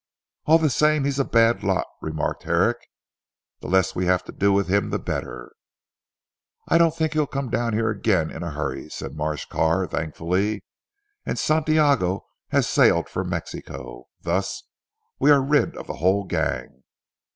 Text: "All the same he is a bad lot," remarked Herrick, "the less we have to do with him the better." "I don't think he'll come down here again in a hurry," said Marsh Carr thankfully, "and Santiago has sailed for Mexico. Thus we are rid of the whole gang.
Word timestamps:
"All 0.47 0.57
the 0.57 0.71
same 0.71 1.03
he 1.03 1.09
is 1.09 1.19
a 1.19 1.23
bad 1.23 1.61
lot," 1.63 1.85
remarked 2.01 2.41
Herrick, 2.41 2.89
"the 3.59 3.67
less 3.67 3.93
we 3.93 4.07
have 4.07 4.23
to 4.23 4.31
do 4.31 4.51
with 4.51 4.67
him 4.67 4.89
the 4.89 4.97
better." 4.97 5.51
"I 6.67 6.79
don't 6.79 6.95
think 6.95 7.13
he'll 7.13 7.27
come 7.27 7.51
down 7.51 7.73
here 7.73 7.91
again 7.91 8.31
in 8.31 8.41
a 8.41 8.49
hurry," 8.49 8.89
said 8.89 9.13
Marsh 9.15 9.45
Carr 9.45 9.85
thankfully, 9.85 10.63
"and 11.23 11.37
Santiago 11.37 12.25
has 12.47 12.67
sailed 12.67 13.09
for 13.09 13.23
Mexico. 13.23 14.07
Thus 14.19 14.63
we 15.19 15.29
are 15.29 15.39
rid 15.39 15.77
of 15.77 15.85
the 15.85 15.97
whole 15.97 16.23
gang. 16.23 16.81